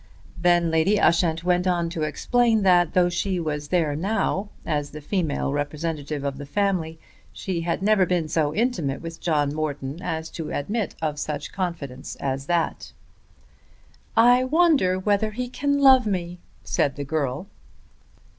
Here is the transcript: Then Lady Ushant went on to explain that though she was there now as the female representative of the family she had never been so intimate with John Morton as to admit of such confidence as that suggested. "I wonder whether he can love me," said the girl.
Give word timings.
Then 0.35 0.71
Lady 0.71 0.99
Ushant 0.99 1.43
went 1.43 1.67
on 1.67 1.87
to 1.91 2.01
explain 2.01 2.63
that 2.63 2.95
though 2.95 3.07
she 3.07 3.39
was 3.39 3.67
there 3.67 3.95
now 3.95 4.49
as 4.65 4.89
the 4.89 4.99
female 4.99 5.53
representative 5.53 6.23
of 6.23 6.39
the 6.39 6.45
family 6.47 6.97
she 7.31 7.61
had 7.61 7.83
never 7.83 8.07
been 8.07 8.27
so 8.27 8.51
intimate 8.51 8.99
with 9.03 9.21
John 9.21 9.53
Morton 9.53 10.01
as 10.01 10.31
to 10.31 10.49
admit 10.49 10.95
of 11.03 11.19
such 11.19 11.51
confidence 11.53 12.15
as 12.15 12.47
that 12.47 12.79
suggested. 12.81 12.95
"I 14.17 14.43
wonder 14.43 14.97
whether 14.97 15.29
he 15.29 15.47
can 15.47 15.77
love 15.77 16.07
me," 16.07 16.39
said 16.63 16.95
the 16.95 17.05
girl. 17.05 17.45